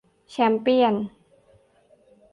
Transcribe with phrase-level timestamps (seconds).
[0.31, 1.03] แชมเปี้ยนส์